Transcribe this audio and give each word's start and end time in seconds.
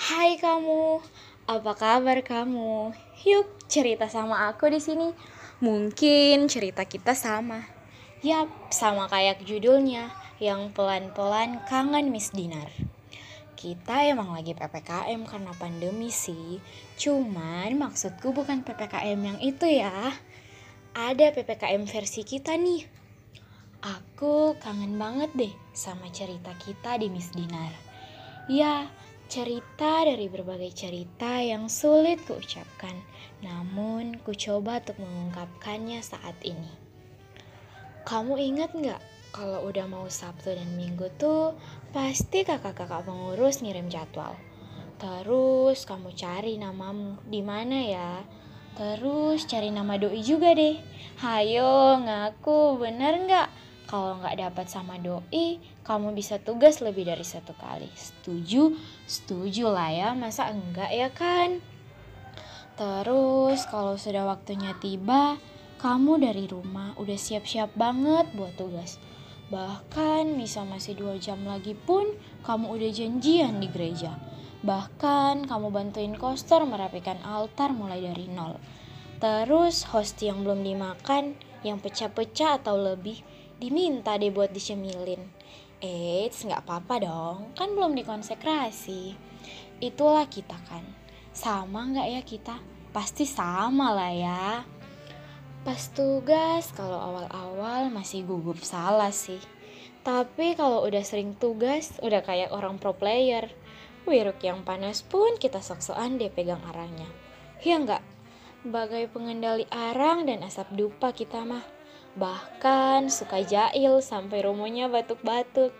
Hai 0.00 0.40
kamu, 0.40 0.96
apa 1.44 1.72
kabar 1.76 2.24
kamu? 2.24 2.96
Yuk 3.20 3.68
cerita 3.68 4.08
sama 4.08 4.48
aku 4.48 4.72
di 4.72 4.80
sini. 4.80 5.12
Mungkin 5.60 6.48
cerita 6.48 6.88
kita 6.88 7.12
sama. 7.12 7.68
Yap, 8.24 8.48
sama 8.72 9.12
kayak 9.12 9.44
judulnya, 9.44 10.08
yang 10.40 10.72
pelan-pelan 10.72 11.60
kangen 11.68 12.08
Miss 12.08 12.32
Dinar. 12.32 12.72
Kita 13.60 14.08
emang 14.08 14.32
lagi 14.32 14.56
PPKM 14.56 15.20
karena 15.28 15.52
pandemi 15.60 16.08
sih. 16.08 16.64
Cuman 16.96 17.76
maksudku 17.76 18.32
bukan 18.32 18.64
PPKM 18.64 19.20
yang 19.20 19.36
itu 19.44 19.68
ya. 19.68 20.16
Ada 20.96 21.28
PPKM 21.36 21.84
versi 21.84 22.24
kita 22.24 22.56
nih. 22.56 22.88
Aku 23.84 24.56
kangen 24.64 24.96
banget 24.96 25.28
deh 25.36 25.52
sama 25.76 26.08
cerita 26.08 26.56
kita 26.56 26.96
di 26.96 27.12
Miss 27.12 27.36
Dinar. 27.36 27.76
Ya, 28.48 28.88
cerita 29.30 30.02
dari 30.02 30.26
berbagai 30.26 30.74
cerita 30.74 31.38
yang 31.38 31.70
sulit 31.70 32.18
kuucapkan, 32.26 32.98
namun 33.46 34.18
ku 34.26 34.34
coba 34.34 34.82
untuk 34.82 34.98
mengungkapkannya 34.98 36.02
saat 36.02 36.34
ini. 36.42 36.74
Kamu 38.02 38.34
ingat 38.34 38.74
nggak 38.74 38.98
kalau 39.30 39.70
udah 39.70 39.86
mau 39.86 40.10
Sabtu 40.10 40.50
dan 40.50 40.74
Minggu 40.74 41.14
tuh 41.14 41.54
pasti 41.94 42.42
kakak-kakak 42.42 43.06
pengurus 43.06 43.62
ngirim 43.62 43.86
jadwal. 43.86 44.34
Terus 44.98 45.86
kamu 45.86 46.10
cari 46.18 46.58
namamu 46.58 47.22
di 47.22 47.38
mana 47.38 47.78
ya? 47.86 48.12
Terus 48.74 49.46
cari 49.46 49.70
nama 49.70 49.94
doi 49.94 50.26
juga 50.26 50.58
deh. 50.58 50.74
Hayo 51.22 52.02
ngaku 52.02 52.82
bener 52.82 53.14
nggak? 53.30 53.48
Kalau 53.90 54.22
nggak 54.22 54.38
dapat 54.38 54.66
sama 54.70 55.02
doi, 55.02 55.58
kamu 55.82 56.14
bisa 56.14 56.38
tugas 56.38 56.78
lebih 56.78 57.06
dari 57.10 57.26
satu 57.26 57.54
kali. 57.58 57.90
Setuju? 57.90 58.70
Setuju 59.10 59.74
lah 59.74 59.90
ya, 59.90 60.08
masa 60.14 60.54
enggak 60.54 60.94
ya 60.94 61.10
kan? 61.10 61.58
Terus 62.78 63.66
kalau 63.66 63.98
sudah 63.98 64.22
waktunya 64.22 64.70
tiba, 64.78 65.34
kamu 65.82 66.22
dari 66.22 66.46
rumah 66.46 66.94
udah 66.94 67.18
siap-siap 67.18 67.74
banget 67.74 68.30
buat 68.38 68.54
tugas. 68.54 69.02
Bahkan 69.50 70.38
bisa 70.38 70.62
masih 70.62 70.94
dua 70.94 71.18
jam 71.18 71.42
lagi 71.42 71.74
pun 71.74 72.06
kamu 72.46 72.70
udah 72.70 72.90
janjian 72.94 73.58
di 73.58 73.66
gereja. 73.66 74.14
Bahkan 74.62 75.50
kamu 75.50 75.74
bantuin 75.74 76.14
kostor 76.14 76.62
merapikan 76.62 77.18
altar 77.26 77.74
mulai 77.74 77.98
dari 77.98 78.30
nol. 78.30 78.62
Terus 79.18 79.90
host 79.90 80.22
yang 80.22 80.46
belum 80.46 80.62
dimakan, 80.62 81.34
yang 81.66 81.82
pecah-pecah 81.82 82.62
atau 82.62 82.78
lebih, 82.78 83.26
diminta 83.60 84.16
deh 84.16 84.32
buat 84.32 84.48
dicemilin. 84.48 85.20
Eits, 85.84 86.48
nggak 86.48 86.64
apa-apa 86.64 86.94
dong, 87.04 87.38
kan 87.52 87.76
belum 87.76 87.92
dikonsekrasi. 87.92 89.14
Itulah 89.84 90.24
kita 90.28 90.56
kan. 90.68 90.84
Sama 91.36 91.88
nggak 91.92 92.08
ya 92.08 92.20
kita? 92.24 92.56
Pasti 92.90 93.28
sama 93.28 93.92
lah 93.92 94.12
ya. 94.12 94.44
Pas 95.60 95.92
tugas, 95.92 96.72
kalau 96.72 96.96
awal-awal 96.96 97.92
masih 97.92 98.24
gugup 98.24 98.64
salah 98.64 99.12
sih. 99.12 99.40
Tapi 100.00 100.56
kalau 100.56 100.80
udah 100.88 101.04
sering 101.04 101.36
tugas, 101.36 102.00
udah 102.00 102.24
kayak 102.24 102.52
orang 102.56 102.80
pro 102.80 102.96
player. 102.96 103.52
Wiruk 104.08 104.40
yang 104.40 104.64
panas 104.64 105.04
pun 105.04 105.36
kita 105.36 105.60
sok-sokan 105.60 106.16
deh 106.16 106.32
pegang 106.32 106.64
arangnya. 106.64 107.04
Ya 107.60 107.76
nggak? 107.76 108.00
Bagai 108.64 109.12
pengendali 109.12 109.68
arang 109.68 110.24
dan 110.24 110.40
asap 110.40 110.72
dupa 110.72 111.12
kita 111.12 111.44
mah. 111.44 111.79
Bahkan 112.18 113.06
suka 113.12 113.42
jail 113.46 114.02
sampai 114.02 114.42
romonya 114.42 114.90
batuk-batuk. 114.90 115.70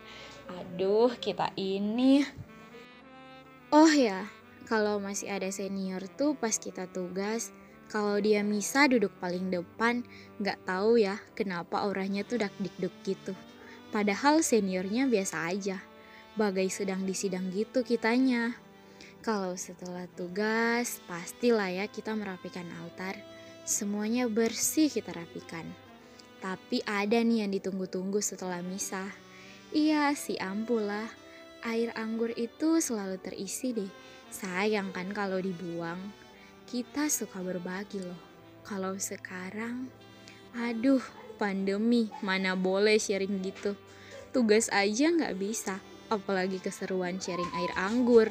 Aduh, 0.51 1.11
kita 1.19 1.51
ini. 1.59 2.23
Oh 3.71 3.91
ya, 3.91 4.27
kalau 4.67 4.99
masih 4.99 5.31
ada 5.31 5.51
senior 5.51 6.03
tuh 6.19 6.35
pas 6.35 6.55
kita 6.55 6.91
tugas, 6.91 7.55
kalau 7.91 8.23
dia 8.23 8.47
misa 8.47 8.87
duduk 8.87 9.11
paling 9.19 9.51
depan, 9.51 10.07
nggak 10.39 10.63
tahu 10.63 10.99
ya 10.99 11.19
kenapa 11.35 11.87
orangnya 11.87 12.23
tuh 12.23 12.39
dak 12.39 12.55
dikduk 12.63 12.95
gitu. 13.03 13.35
Padahal 13.91 14.47
seniornya 14.47 15.11
biasa 15.11 15.51
aja, 15.51 15.83
bagai 16.39 16.71
sedang 16.71 17.03
di 17.03 17.15
sidang 17.15 17.51
gitu 17.51 17.83
kitanya. 17.83 18.55
Kalau 19.27 19.59
setelah 19.59 20.07
tugas, 20.15 21.03
pastilah 21.11 21.67
ya 21.67 21.91
kita 21.91 22.15
merapikan 22.15 22.67
altar. 22.79 23.19
Semuanya 23.67 24.31
bersih 24.31 24.87
kita 24.87 25.11
rapikan. 25.11 25.90
Tapi 26.41 26.81
ada 26.89 27.21
nih 27.21 27.45
yang 27.45 27.53
ditunggu-tunggu 27.53 28.25
setelah 28.25 28.65
misa. 28.65 29.05
Iya 29.77 30.17
si 30.17 30.41
ampulah. 30.41 31.07
Air 31.61 31.93
anggur 31.93 32.33
itu 32.35 32.81
selalu 32.81 33.21
terisi 33.21 33.77
deh. 33.77 33.93
Sayang 34.33 34.97
kan 34.97 35.13
kalau 35.13 35.37
dibuang. 35.37 36.01
Kita 36.65 37.13
suka 37.13 37.45
berbagi 37.45 38.01
loh. 38.01 38.17
Kalau 38.65 38.97
sekarang, 38.97 39.93
aduh 40.57 41.03
pandemi 41.37 42.09
mana 42.25 42.57
boleh 42.57 42.97
sharing 42.97 43.45
gitu. 43.45 43.77
Tugas 44.31 44.73
aja 44.73 45.11
nggak 45.11 45.37
bisa, 45.37 45.83
apalagi 46.09 46.63
keseruan 46.63 47.21
sharing 47.21 47.49
air 47.57 47.73
anggur. 47.77 48.29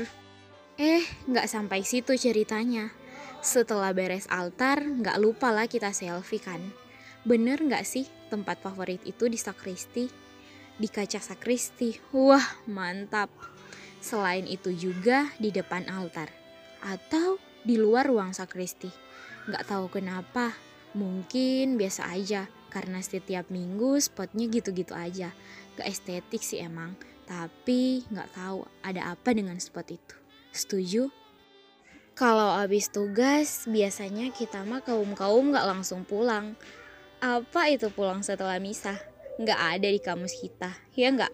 Eh, 0.80 1.04
nggak 1.28 1.52
sampai 1.52 1.84
situ 1.84 2.16
ceritanya. 2.16 2.90
Setelah 3.44 3.92
beres 3.92 4.26
altar, 4.32 4.80
nggak 4.80 5.20
lupa 5.20 5.52
lah 5.52 5.68
kita 5.68 5.92
selfie 5.92 6.40
kan. 6.40 6.89
Bener 7.28 7.60
nggak 7.60 7.84
sih 7.84 8.08
tempat 8.32 8.64
favorit 8.64 9.04
itu 9.04 9.28
di 9.28 9.36
sakristi? 9.36 10.08
Di 10.80 10.88
kaca 10.88 11.20
sakristi, 11.20 12.00
wah 12.16 12.64
mantap. 12.64 13.28
Selain 14.00 14.48
itu 14.48 14.72
juga 14.72 15.28
di 15.36 15.52
depan 15.52 15.92
altar 15.92 16.32
atau 16.80 17.36
di 17.68 17.76
luar 17.76 18.08
ruang 18.08 18.32
sakristi. 18.32 18.88
Nggak 19.52 19.68
tahu 19.68 19.86
kenapa, 19.92 20.56
mungkin 20.96 21.76
biasa 21.76 22.08
aja 22.08 22.48
karena 22.72 23.04
setiap 23.04 23.52
minggu 23.52 24.00
spotnya 24.00 24.48
gitu-gitu 24.48 24.96
aja. 24.96 25.36
Gak 25.76 25.90
estetik 25.90 26.40
sih 26.40 26.64
emang, 26.64 26.96
tapi 27.28 28.08
nggak 28.08 28.32
tahu 28.32 28.64
ada 28.80 29.12
apa 29.12 29.36
dengan 29.36 29.60
spot 29.60 29.92
itu. 29.92 30.16
Setuju? 30.56 31.04
Kalau 32.16 32.56
habis 32.56 32.92
tugas, 32.92 33.64
biasanya 33.64 34.32
kita 34.36 34.64
mah 34.68 34.84
kaum-kaum 34.84 35.56
nggak 35.56 35.68
langsung 35.68 36.04
pulang. 36.04 36.56
Apa 37.20 37.68
itu 37.68 37.92
pulang 37.92 38.24
setelah 38.24 38.56
misa? 38.64 38.96
Nggak 39.44 39.60
ada 39.60 39.88
di 39.92 40.00
kamus 40.00 40.40
kita, 40.40 40.72
ya 40.96 41.12
nggak? 41.12 41.32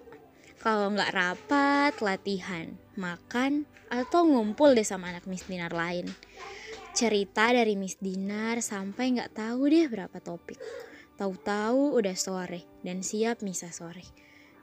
Kalau 0.57 0.90
nggak 0.90 1.13
rapat, 1.13 1.94
latihan, 2.01 2.73
makan, 2.97 3.69
atau 3.94 4.25
ngumpul 4.25 4.74
deh 4.74 4.81
sama 4.81 5.13
anak 5.13 5.29
Miss 5.29 5.45
Dinar 5.45 5.69
lain. 5.78 6.09
Cerita 6.97 7.53
dari 7.53 7.78
Miss 7.78 8.01
Dinar 8.01 8.66
sampai 8.66 9.13
nggak 9.13 9.38
tahu 9.38 9.69
deh 9.69 9.85
berapa 9.85 10.18
topik. 10.18 10.57
Tahu-tahu 11.22 11.94
udah 12.01 12.18
sore 12.18 12.66
dan 12.81 13.06
siap 13.06 13.45
misa 13.45 13.69
sore. 13.69 14.09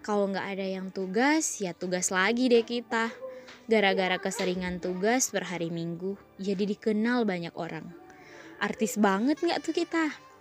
Kalau 0.03 0.27
nggak 0.27 0.59
ada 0.59 0.67
yang 0.67 0.91
tugas, 0.91 1.63
ya 1.63 1.71
tugas 1.71 2.11
lagi 2.11 2.51
deh 2.51 2.67
kita. 2.67 3.15
Gara-gara 3.71 4.19
keseringan 4.19 4.83
tugas 4.83 5.31
berhari 5.31 5.71
minggu, 5.71 6.19
jadi 6.43 6.67
dikenal 6.67 7.23
banyak 7.23 7.55
orang. 7.55 7.95
Artis 8.59 8.99
banget 8.99 9.39
nggak 9.39 9.63
tuh 9.63 9.71
kita? 9.71 10.32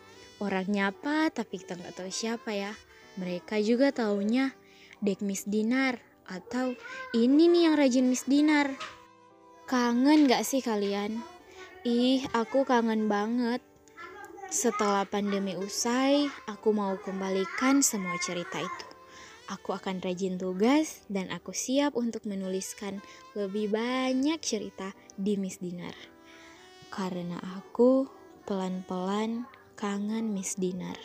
Orang 0.42 0.74
nyapa 0.74 1.30
tapi 1.30 1.62
kita 1.62 1.78
nggak 1.78 2.02
tahu 2.02 2.10
siapa 2.10 2.50
ya. 2.58 2.74
Mereka 3.22 3.62
juga 3.62 3.94
taunya 3.94 4.58
Dek 4.98 5.22
Miss 5.22 5.46
Dinar 5.46 6.02
atau 6.26 6.74
ini 7.14 7.46
nih 7.46 7.70
yang 7.70 7.76
rajin 7.78 8.10
Miss 8.10 8.26
Dinar. 8.26 8.74
Kangen 9.70 10.26
gak 10.26 10.42
sih 10.44 10.66
kalian? 10.66 11.22
Ih, 11.86 12.26
aku 12.34 12.66
kangen 12.66 13.06
banget. 13.06 13.62
Setelah 14.52 15.08
pandemi 15.08 15.56
usai, 15.56 16.28
aku 16.50 16.76
mau 16.76 16.98
kembalikan 17.00 17.80
semua 17.80 18.20
cerita 18.20 18.60
itu. 18.60 18.88
Aku 19.48 19.78
akan 19.78 20.04
rajin 20.04 20.36
tugas 20.36 21.04
dan 21.08 21.32
aku 21.32 21.56
siap 21.56 21.96
untuk 21.96 22.24
menuliskan 22.28 23.00
lebih 23.38 23.72
banyak 23.72 24.40
cerita 24.44 24.92
di 25.16 25.40
Miss 25.40 25.62
Dinar. 25.62 25.96
Karena 26.92 27.40
aku 27.60 28.08
pelan-pelan 28.44 29.61
kangen 29.76 30.34
Miss 30.34 30.56
Dinar. 30.56 30.98